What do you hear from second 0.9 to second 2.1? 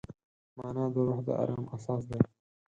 د روح د ارام اساس